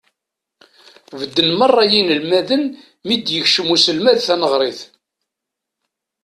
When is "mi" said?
3.07-3.15